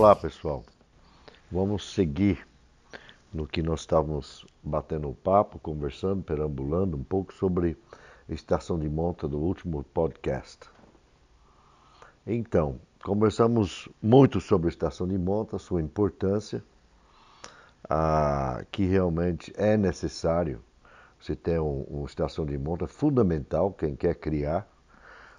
[0.00, 0.64] Olá pessoal,
[1.52, 2.48] vamos seguir
[3.30, 7.76] no que nós estávamos batendo papo, conversando, perambulando um pouco sobre
[8.26, 10.60] a estação de monta do último podcast.
[12.26, 16.64] Então, conversamos muito sobre a estação de monta, sua importância,
[18.72, 20.62] que realmente é necessário
[21.20, 24.66] você ter um, uma estação de monta fundamental, quem quer criar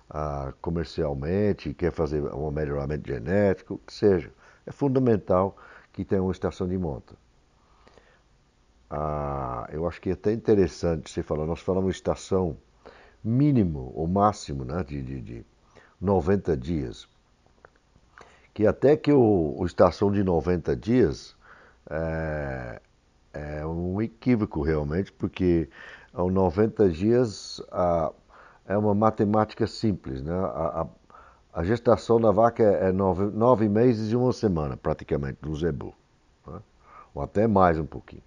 [0.08, 4.32] ah, comercialmente, quer fazer um melhoramento genético, que seja.
[4.66, 5.58] É fundamental
[5.92, 7.16] que tenha uma estação de monta.
[8.90, 12.58] Ah, eu acho que é até interessante você falar, nós falamos estação
[13.24, 15.46] mínimo ou máximo né, de, de, de
[16.00, 17.08] 90 dias.
[18.54, 21.36] Que até que o, o estação de 90 dias
[21.90, 22.82] é,
[23.34, 25.70] é um equívoco realmente, porque
[26.14, 28.12] aos 90 dias a,
[28.66, 30.22] é uma matemática simples.
[30.22, 30.34] Né?
[30.34, 30.88] A, a,
[31.54, 35.94] a gestação da vaca é, é nove, nove, meses e uma semana, praticamente, no zebu.
[36.48, 36.60] Né?
[37.14, 38.24] Ou até mais um pouquinho.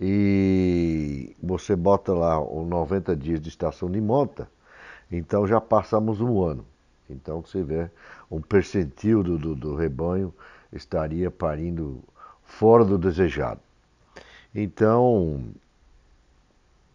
[0.00, 4.48] E você bota lá os 90 dias de estação de monta,
[5.10, 6.66] então já passamos um ano.
[7.08, 7.88] Então você vê,
[8.30, 10.34] um percentil do, do, do rebanho
[10.72, 12.02] estaria parindo
[12.42, 13.60] fora do desejado.
[14.52, 15.44] Então,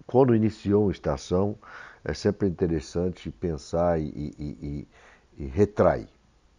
[0.06, 1.56] quando iniciou uma estação,
[2.04, 4.88] é sempre interessante pensar e, e,
[5.38, 6.08] e, e retrair.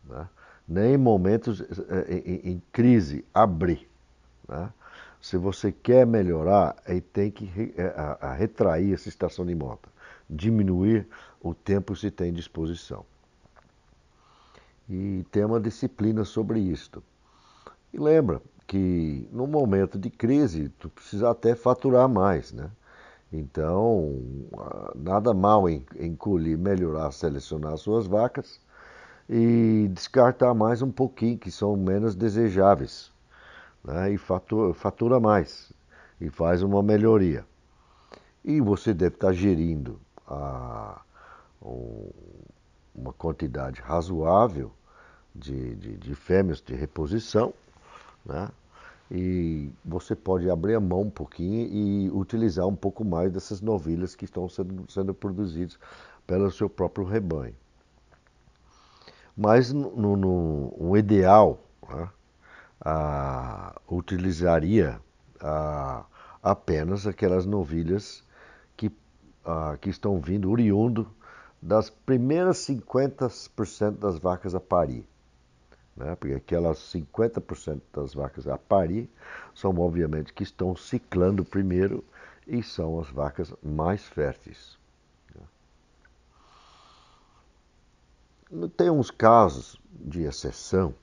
[0.04, 0.28] Né?
[0.68, 1.62] Nem em momentos
[2.08, 3.88] em, em crise, abrir.
[4.48, 4.72] Né?
[5.20, 9.88] Se você quer melhorar, aí tem que é, a, a retrair essa estação de moto,
[10.28, 11.06] diminuir
[11.40, 13.04] o tempo que se tem disposição.
[14.88, 17.02] E tem uma disciplina sobre isto.
[17.92, 22.70] E lembra que no momento de crise, tu precisa até faturar mais, né?
[23.32, 24.20] Então,
[24.94, 28.60] nada mal em encolher, melhorar, selecionar suas vacas
[29.28, 33.12] e descartar mais um pouquinho, que são menos desejáveis,
[33.84, 34.12] né?
[34.12, 35.72] e fatura, fatura mais,
[36.20, 37.44] e faz uma melhoria.
[38.44, 41.00] E você deve estar gerindo a,
[41.62, 44.72] uma quantidade razoável
[45.32, 47.54] de, de, de fêmeas de reposição,
[48.24, 48.48] né?
[49.10, 54.14] E você pode abrir a mão um pouquinho e utilizar um pouco mais dessas novilhas
[54.14, 55.78] que estão sendo, sendo produzidas
[56.26, 57.54] pelo seu próprio rebanho.
[59.36, 62.08] Mas no, no, no ideal, né,
[62.80, 65.00] a, utilizaria
[65.40, 66.04] a,
[66.40, 68.22] apenas aquelas novilhas
[68.76, 68.92] que,
[69.44, 71.10] a, que estão vindo oriundo
[71.60, 75.09] das primeiras 50% das vacas a parir
[75.96, 76.16] né?
[76.16, 79.10] porque aquelas 50% das vacas a parir
[79.54, 82.04] são, obviamente, que estão ciclando primeiro
[82.46, 84.78] e são as vacas mais férteis.
[88.50, 88.68] Né?
[88.76, 90.94] Tem uns casos de exceção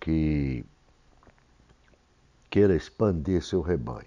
[0.00, 0.64] que
[2.50, 4.06] queira expandir seu rebanho.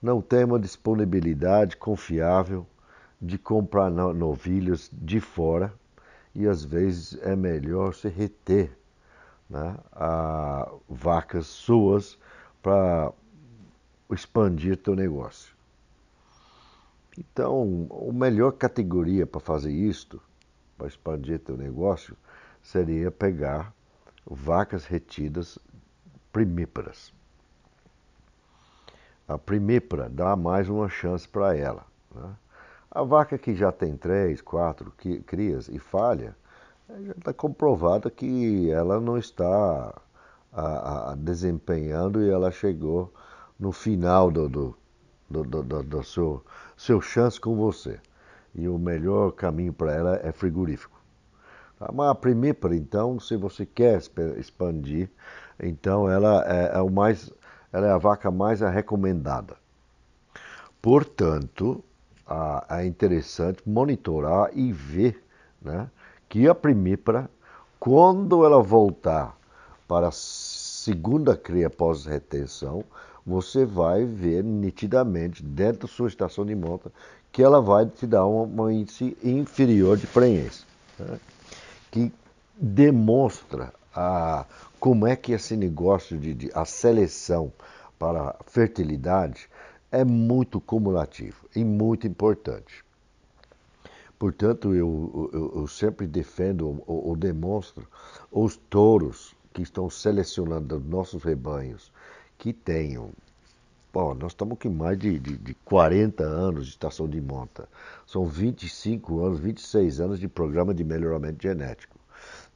[0.00, 2.66] Não tem uma disponibilidade confiável
[3.20, 5.74] de comprar novilhas de fora
[6.38, 8.70] e às vezes é melhor se reter
[9.50, 12.16] né, a vacas suas
[12.62, 13.12] para
[14.08, 15.52] expandir teu negócio.
[17.18, 20.22] Então, a melhor categoria para fazer isto,
[20.76, 22.16] para expandir teu negócio,
[22.62, 23.74] seria pegar
[24.24, 25.58] vacas retidas
[26.32, 27.12] primíparas.
[29.26, 31.84] A primípara dá mais uma chance para ela.
[32.14, 32.36] Né?
[32.90, 34.92] A vaca que já tem três, quatro
[35.26, 36.34] crias e falha,
[36.88, 39.94] já está comprovada que ela não está
[40.50, 43.12] a, a, desempenhando e ela chegou
[43.60, 44.76] no final do, do,
[45.28, 46.42] do, do, do seu,
[46.76, 48.00] seu chance com você.
[48.54, 50.98] E o melhor caminho para ela é frigorífico.
[51.78, 51.90] Tá?
[51.92, 54.00] Mas a primípara, então, se você quer
[54.38, 55.10] expandir,
[55.60, 57.30] então ela é, é o mais,
[57.70, 59.56] ela é a vaca mais recomendada.
[60.80, 61.84] Portanto,
[62.68, 65.22] é interessante monitorar e ver
[65.62, 65.88] né,
[66.28, 67.30] que a primípara,
[67.80, 69.36] quando ela voltar
[69.86, 72.84] para a segunda cria pós-retenção,
[73.26, 76.92] você vai ver nitidamente dentro da sua estação de monta
[77.32, 80.66] que ela vai te dar um índice inferior de prenhez,
[80.98, 81.18] né,
[81.90, 82.12] que
[82.54, 84.44] demonstra a,
[84.80, 87.52] como é que esse negócio de, de a seleção
[87.98, 89.48] para fertilidade
[89.90, 92.84] é muito cumulativo e muito importante.
[94.18, 97.86] Portanto, eu, eu, eu sempre defendo ou, ou, demonstro
[98.32, 101.92] os touros que estão selecionando nossos rebanhos
[102.36, 103.12] que tenham.
[103.92, 107.68] Bom, nós estamos com mais de, de, de 40 anos de estação de monta.
[108.06, 111.96] São 25 anos, 26 anos de programa de melhoramento genético.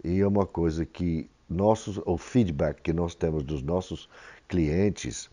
[0.05, 4.09] E é uma coisa que nossos, o feedback que nós temos dos nossos
[4.49, 5.31] clientes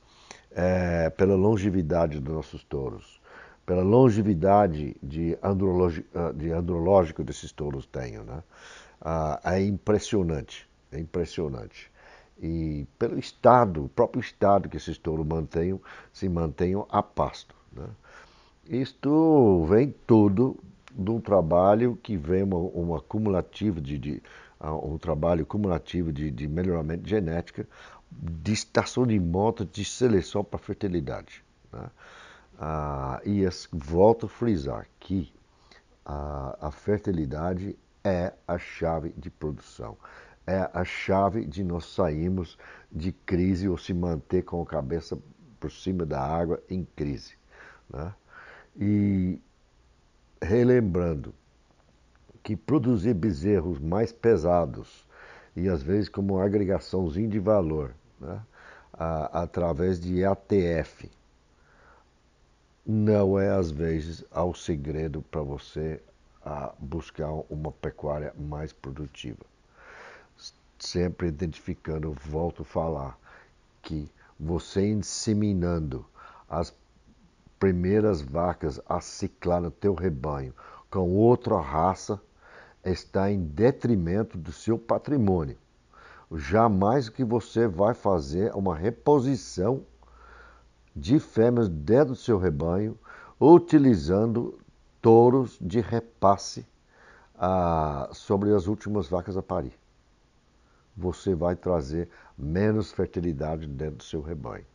[0.51, 3.22] é, pela longevidade dos nossos touros,
[3.66, 8.44] pela longevidade de, andrológico, de andrológico desses touros tenho, né?
[9.01, 11.92] Ah, é impressionante, é impressionante.
[12.42, 15.80] E pelo estado, o próprio estado que esses touros mantenham,
[16.12, 17.56] se mantenham a pasto.
[17.72, 17.88] Né?
[18.68, 20.57] Isto vem tudo
[20.92, 23.45] de um trabalho que vem uma, uma
[23.81, 24.24] de, de
[24.60, 27.68] uh, um trabalho cumulativo de, de melhoramento de genética,
[28.12, 31.44] de estação de monta de seleção para fertilidade.
[31.72, 31.90] Né?
[32.56, 35.32] Uh, e volto a frisar que
[36.06, 39.98] a, a fertilidade é a chave de produção,
[40.46, 42.58] é a chave de nós sairmos
[42.92, 45.18] de crise ou se manter com a cabeça
[45.60, 47.38] por cima da água em crise.
[47.90, 48.14] Né?
[48.76, 49.42] E
[50.42, 51.34] relembrando
[52.42, 55.08] que produzir bezerros mais pesados
[55.60, 58.42] e às vezes como agregaçãozinho de valor, né,
[58.94, 61.10] a, através de ATF,
[62.86, 66.02] não é às vezes ao segredo para você
[66.44, 69.46] a buscar uma pecuária mais produtiva.
[70.80, 73.20] Sempre identificando, volto a falar,
[73.82, 74.10] que
[74.40, 76.06] você inseminando
[76.50, 76.74] as
[77.60, 80.54] primeiras vacas a ciclar no teu rebanho
[80.90, 82.20] com outra raça
[82.92, 85.58] está em detrimento do seu patrimônio.
[86.32, 89.84] Jamais que você vai fazer uma reposição
[90.96, 92.98] de fêmeas dentro do seu rebanho
[93.40, 94.60] utilizando
[95.02, 96.66] touros de repasse
[97.36, 99.74] ah, sobre as últimas vacas a parir.
[100.96, 104.66] Você vai trazer menos fertilidade dentro do seu rebanho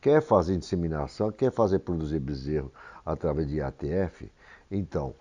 [0.00, 2.72] quer fazer inseminação, quer fazer produzir bezerro
[3.04, 4.30] através de ATF,
[4.70, 5.14] então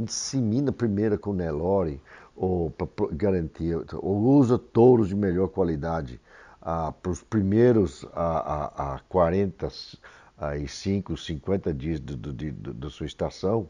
[0.00, 2.00] insemina primeiro com Nelore
[2.34, 6.20] ou para garantir, ou usa touros de melhor qualidade
[6.62, 13.06] ah, para os primeiros a, a, a 45, 50 dias do, do, do, da sua
[13.06, 13.68] estação,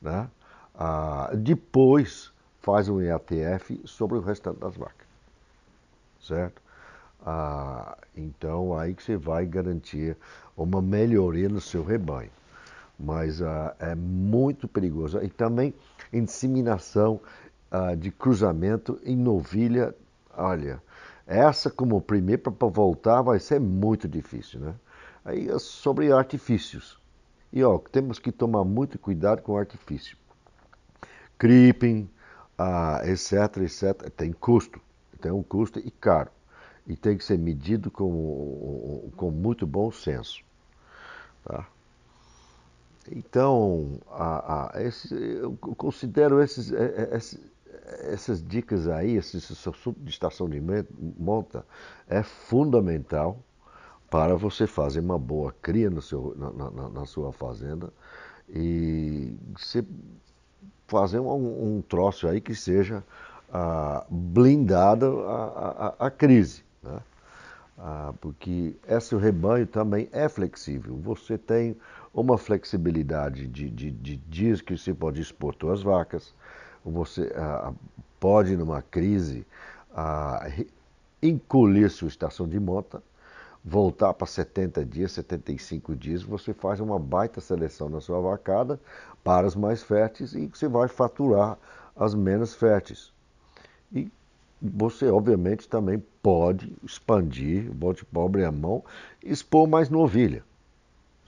[0.00, 0.28] né?
[0.74, 5.06] Ah, depois faz um EATF sobre o restante das vacas,
[6.20, 6.62] certo?
[7.24, 10.16] Ah, então aí que você vai garantir
[10.56, 12.30] uma melhoria no seu rebanho.
[13.02, 15.20] Mas ah, é muito perigoso.
[15.22, 15.74] E também
[16.12, 17.20] inseminação
[17.70, 19.94] ah, de cruzamento em novilha.
[20.36, 20.80] Olha,
[21.26, 24.74] essa como primeiro para voltar vai ser muito difícil, né?
[25.24, 27.00] Aí é sobre artifícios.
[27.52, 30.16] E ó, temos que tomar muito cuidado com artifício.
[31.36, 32.08] Creeping,
[32.56, 34.80] ah, etc, etc, tem custo.
[35.20, 36.30] Tem um custo e caro
[36.86, 40.42] e tem que ser medido com, com muito bom senso.
[41.44, 41.66] Tá?
[43.10, 50.60] Então, a, a, esse, eu considero esses, é, é, essas dicas aí, esse, assunto de
[51.18, 51.66] monta,
[52.08, 53.38] é fundamental
[54.08, 57.92] para você fazer uma boa cria no seu, na, na, na sua fazenda
[58.48, 59.84] e você
[60.86, 63.02] fazer um, um troço aí que seja
[63.50, 66.62] ah, blindado à, à, à crise.
[67.84, 70.96] Ah, porque esse rebanho também é flexível.
[70.98, 71.76] Você tem
[72.14, 76.32] uma flexibilidade de, de, de dias que você pode expor suas vacas,
[76.84, 77.72] você ah,
[78.20, 79.44] pode, numa crise,
[79.92, 80.48] ah,
[81.20, 83.02] encolher sua estação de monta,
[83.64, 88.78] voltar para 70 dias, 75 dias, você faz uma baita seleção na sua vacada
[89.24, 91.58] para as mais férteis e você vai faturar
[91.96, 93.12] as menos férteis.
[94.62, 98.84] Você obviamente também pode expandir, bote pobre a mão,
[99.20, 100.44] expor mais novilha,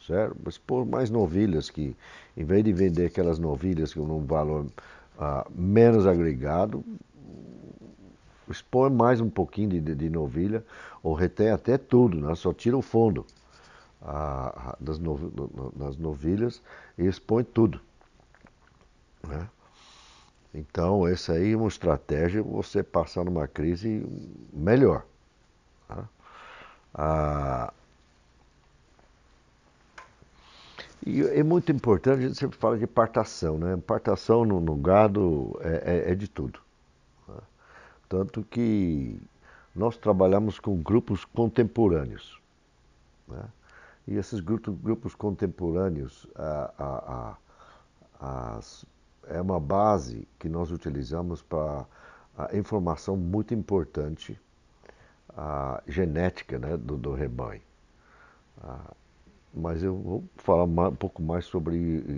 [0.07, 0.37] certo?
[0.49, 1.97] Expor mais novilhas que,
[2.37, 4.67] em vez de vender aquelas novilhas com um valor
[5.19, 6.85] ah, menos agregado,
[8.49, 10.65] expor mais um pouquinho de, de, de, novilha,
[11.03, 12.37] ou retém até tudo, né?
[12.37, 13.27] só tira o fundo
[14.01, 16.63] ah, das, no, das novilhas
[16.97, 17.81] e expõe tudo.
[19.27, 19.49] Né?
[20.55, 24.07] Então, essa aí é uma estratégia você passar numa crise
[24.53, 25.05] melhor.
[25.89, 26.09] Tá?
[26.95, 27.73] Ah,
[31.05, 33.77] e é muito importante, a gente sempre fala de partação, né?
[33.85, 36.61] Partação no, no gado é, é, é, de tudo.
[37.27, 37.43] Tá?
[38.09, 39.21] Tanto que
[39.75, 42.41] nós trabalhamos com grupos contemporâneos.
[43.29, 43.45] Né?
[44.07, 47.37] E esses grupos, grupos contemporâneos, a, a,
[48.21, 48.87] a, as
[49.29, 51.87] é uma base que nós utilizamos para
[52.37, 54.41] a informação muito importante,
[55.37, 57.63] a genética né, do, do rebanho.
[59.53, 61.77] Mas eu vou falar um pouco mais sobre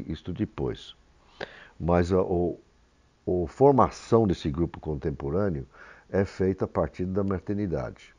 [0.08, 0.94] isso depois.
[1.78, 5.66] Mas a, a formação desse grupo contemporâneo
[6.10, 8.14] é feita a partir da maternidade.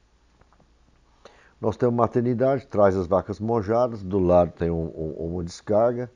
[1.59, 6.11] Nós temos maternidade, traz as vacas mojadas, do lado tem um, um, uma descarga,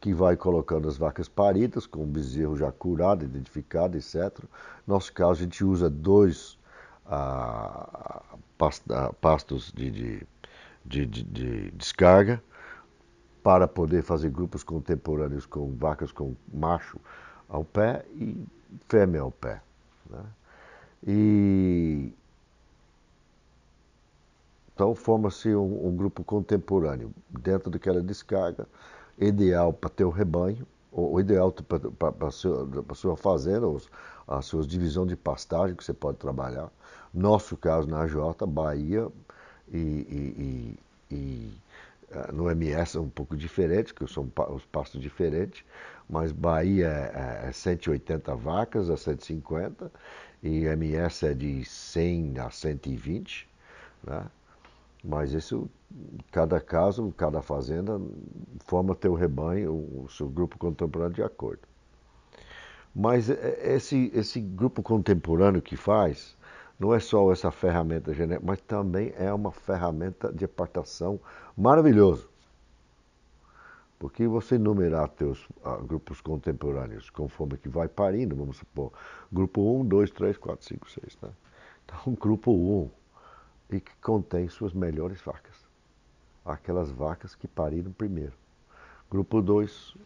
[0.00, 4.38] que vai colocando as vacas paridas, com o bezerro já curado, identificado, etc.
[4.86, 6.58] No nosso caso, a gente usa dois
[7.06, 8.22] ah,
[9.20, 10.26] pastos de, de,
[10.84, 12.42] de, de, descarga
[13.42, 16.98] para poder fazer grupos contemporâneos com vacas com macho
[17.48, 18.36] ao pé e
[18.88, 19.60] fêmea ao pé.
[20.08, 20.24] Né?
[21.06, 22.12] E
[24.74, 28.66] então forma-se um, um, grupo contemporâneo dentro daquela descarga,
[29.20, 31.52] ideal para ter o rebanho, ou ideal
[31.98, 32.30] para a
[32.94, 33.80] sua, fazenda, ou
[34.26, 36.70] a sua divisão de pastagem que você pode trabalhar.
[37.12, 39.08] Nosso caso na Jota, Bahia
[39.72, 40.78] e, e,
[41.10, 41.52] e, e
[42.10, 45.64] eh, no MS é um pouco diferente, que são os pastos diferentes,
[46.08, 49.90] mas Bahia é, é 180 vacas a 150
[50.42, 53.48] e MS é de 100 a 120,
[54.04, 54.26] né?
[55.02, 55.68] Mas isso,
[56.30, 58.00] cada caso, cada fazenda
[58.66, 61.62] forma teu rebanho, o seu grupo contemporâneo de acordo.
[62.94, 66.36] Mas esse, esse grupo contemporâneo que faz,
[66.78, 71.20] não é só essa ferramenta genética, mas também é uma ferramenta de apartação
[71.56, 72.28] maravilhoso.
[73.98, 78.92] Porque você numerar teus uh, grupos contemporâneos conforme que vai parindo, vamos supor,
[79.30, 81.18] grupo 1, 2, 3, 4, 5, 6.
[81.22, 81.30] Né?
[81.84, 82.90] Então, grupo 1
[83.70, 85.54] e que contém suas melhores vacas.
[86.44, 88.32] Aquelas vacas que pariram primeiro.
[89.10, 89.96] Grupo 2,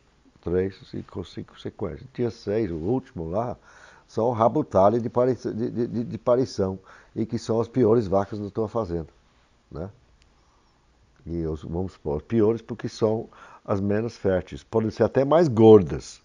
[0.42, 2.09] 3, 5, 5 sequências.
[2.12, 3.56] Dia 6, o último lá,
[4.06, 6.78] são rabutalha de, de, de, de parição
[7.16, 9.09] e que são as piores vacas da tua fazenda.
[9.71, 9.90] Né?
[11.26, 13.28] E os, vamos supor, piores porque são
[13.64, 14.62] as menos férteis.
[14.62, 16.23] Podem ser até mais gordas,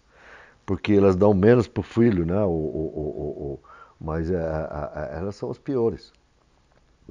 [0.66, 2.42] porque elas dão menos para o filho, né?
[2.44, 3.60] O, o, o,
[3.98, 6.12] mas é, é, é, elas são as piores.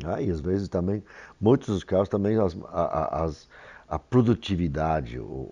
[0.05, 1.03] Ah, e às vezes também,
[1.39, 3.49] muitos dos casos também as, as,
[3.87, 5.51] a produtividade, o,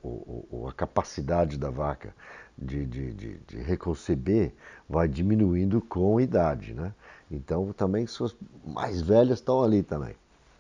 [0.52, 2.14] o, a capacidade da vaca
[2.58, 4.54] de, de, de, de, reconceber
[4.90, 6.94] vai diminuindo com a idade, né?
[7.30, 8.36] Então também suas
[8.66, 10.16] mais velhas estão ali também.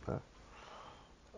[0.08, 0.20] Né?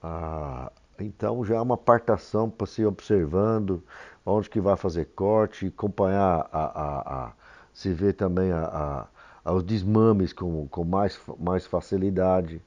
[0.01, 3.84] Ah, então já é uma apartação para se observando
[4.25, 7.32] onde que vai fazer corte, acompanhar a, a, a
[7.74, 9.08] se vê também a, a
[9.50, 12.62] aos desmames com, com mais, mais facilidade.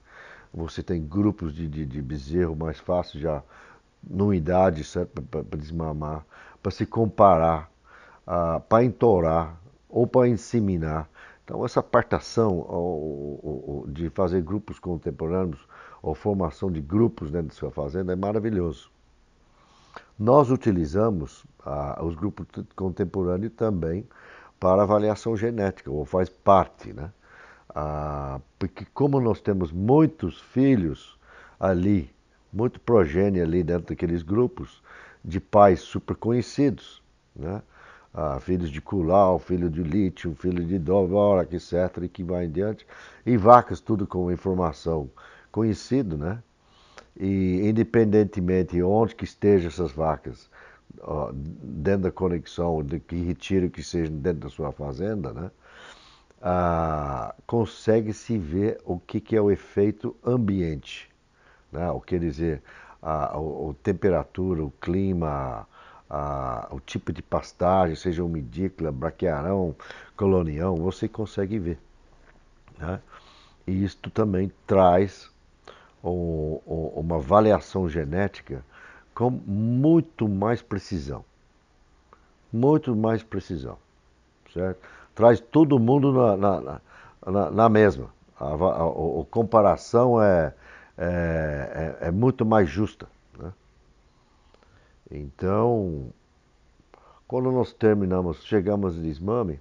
[0.52, 3.42] Você tem grupos de, de, de bezerro mais fácil já
[4.02, 4.82] numa idade
[5.30, 6.26] para desmamar,
[6.60, 7.70] para se comparar,
[8.26, 9.56] uh, para entorar
[9.88, 11.08] ou para inseminar.
[11.44, 15.60] Então essa apartação ou, ou, de fazer grupos contemporâneos
[16.02, 18.90] ou formação de grupos dentro da sua fazenda é maravilhoso.
[20.18, 24.04] Nós utilizamos uh, os grupos contemporâneos também
[24.62, 27.10] para avaliação genética, ou faz parte, né?
[27.74, 31.18] Ah, porque como nós temos muitos filhos
[31.58, 32.08] ali,
[32.52, 34.80] muito progênie ali dentro daqueles grupos,
[35.24, 37.02] de pais super conhecidos,
[37.34, 37.60] né?
[38.14, 42.50] Ah, filhos de Culau, filho de Lítio, filho de Dvorak, etc., e que vai em
[42.50, 42.86] diante,
[43.26, 45.10] e vacas, tudo com informação
[45.50, 46.40] conhecido, né?
[47.18, 50.48] E independentemente de onde que estejam essas vacas,
[51.62, 55.50] dentro da conexão, de que retiro que seja dentro da sua fazenda, né?
[56.40, 61.08] Ah, consegue-se ver o que, que, é o efeito ambiente.
[61.70, 61.88] Né?
[61.90, 62.62] O que dizer,
[63.00, 65.66] a, a, a temperatura, o clima,
[66.10, 69.74] a, o tipo de pastagem, seja umidícola, braquiarão,
[70.16, 71.78] colonião, você consegue ver.
[72.76, 73.00] Né?
[73.66, 75.30] E isto também traz
[76.02, 78.64] um, um, uma avaliação genética
[79.14, 81.24] com muito mais precisão.
[82.52, 83.78] Muito mais precisão.
[84.52, 84.80] Certo?
[85.14, 86.80] Traz todo mundo na, na,
[87.26, 88.10] na, na mesma.
[88.38, 90.54] A, a, a, a, comparação é,
[90.96, 93.06] é, é, é, muito mais justa.
[93.38, 93.52] Né?
[95.10, 96.12] Então,
[97.26, 99.60] quando nós terminamos, chegamos de desmame,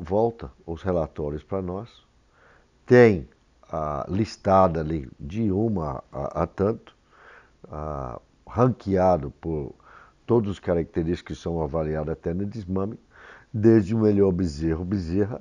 [0.00, 1.88] volta os relatórios para nós.
[2.86, 3.28] Tem
[3.70, 6.94] a listada ali de uma a, a tanto
[7.70, 9.74] ah, ranqueado por
[10.26, 12.98] todas as características que são avaliadas até no desmame,
[13.52, 15.40] desde o melhor bezerro, bezerra,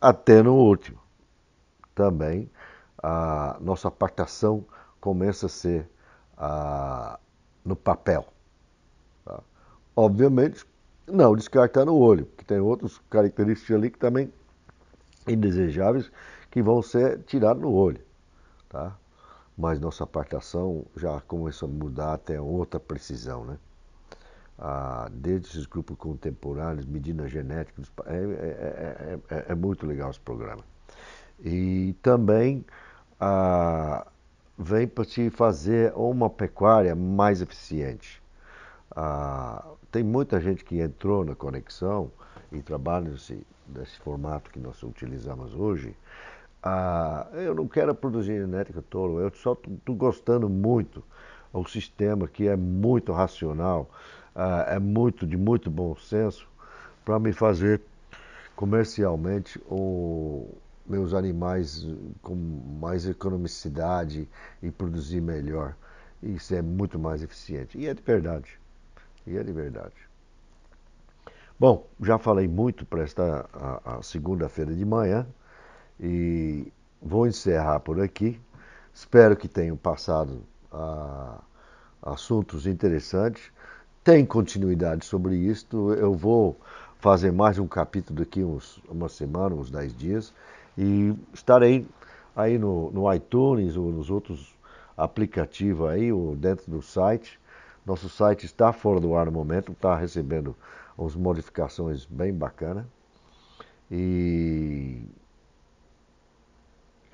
[0.00, 0.98] até no último.
[1.94, 2.50] Também
[3.02, 4.64] a nossa apartação
[5.00, 5.88] começa a ser
[6.36, 7.18] ah,
[7.64, 8.26] no papel.
[9.24, 9.40] Tá?
[9.96, 10.64] Obviamente,
[11.06, 14.32] não descartar no olho, porque tem outras características ali que também
[15.26, 16.10] indesejáveis
[16.50, 18.00] que vão ser tiradas no olho.
[18.68, 18.96] Tá?
[19.58, 23.58] Mas nossa apartação já começou a mudar até outra precisão, né?
[24.58, 30.64] ah, desde esses grupos contemporâneos, medidas genéticas, é, é, é, é, muito legal esse programa.
[31.40, 32.64] E também
[33.20, 34.06] ah,
[34.58, 38.20] vem para se fazer uma pecuária mais eficiente.
[38.94, 42.10] Ah, tem muita gente que entrou na conexão
[42.50, 45.94] e trabalha nesse formato que nós utilizamos hoje.
[46.62, 51.04] Ah, eu não quero produzir genética tolo, eu só estou gostando muito
[51.52, 53.90] do sistema que é muito racional,
[54.34, 56.48] ah, é muito de muito bom senso
[57.04, 57.80] para me fazer
[58.56, 60.48] comercialmente o,
[60.88, 61.86] meus animais
[62.22, 62.34] com
[62.80, 64.28] mais economicidade
[64.62, 65.76] e produzir melhor.
[66.22, 67.78] Isso é muito mais eficiente.
[67.78, 68.58] E é de verdade.
[69.26, 69.94] E é de verdade.
[71.58, 73.48] Bom, já falei muito para esta
[74.02, 75.26] segunda-feira de manhã
[76.00, 78.40] e vou encerrar por aqui.
[78.92, 81.40] Espero que tenham passado a,
[82.02, 83.50] assuntos interessantes.
[84.02, 85.92] Tem continuidade sobre isto.
[85.94, 86.58] Eu vou
[86.98, 90.34] fazer mais um capítulo daqui uns, uma semana, uns 10 dias.
[90.76, 91.86] E estarei
[92.34, 94.56] aí no, no iTunes ou nos outros
[94.96, 97.38] aplicativos aí, ou dentro do site.
[97.84, 100.56] Nosso site está fora do ar no momento, está recebendo
[100.96, 102.84] umas modificações bem bacanas.
[103.90, 105.02] E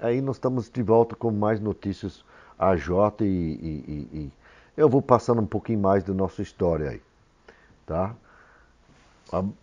[0.04, 2.24] aí nós estamos de volta com mais notícias
[2.58, 2.88] AJ
[3.20, 3.28] e, e,
[4.12, 4.32] e, e
[4.76, 7.02] eu vou passando um pouquinho mais da nossa história aí,
[7.86, 8.14] tá?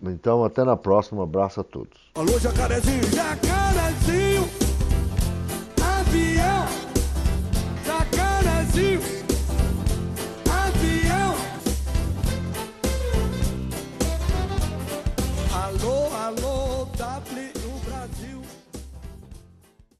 [0.01, 2.11] Então até na próxima, abraço a todos.
[2.15, 3.60] Alô, jacarezinho!